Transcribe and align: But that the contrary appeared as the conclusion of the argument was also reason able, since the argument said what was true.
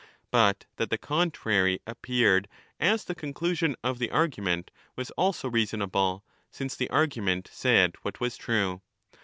But 0.31 0.65
that 0.77 0.89
the 0.89 0.97
contrary 0.97 1.79
appeared 1.85 2.47
as 2.79 3.03
the 3.03 3.13
conclusion 3.13 3.75
of 3.83 3.99
the 3.99 4.09
argument 4.09 4.71
was 4.95 5.11
also 5.11 5.47
reason 5.47 5.79
able, 5.83 6.23
since 6.49 6.75
the 6.75 6.89
argument 6.89 7.47
said 7.53 7.93
what 8.01 8.19
was 8.19 8.35
true. 8.35 8.81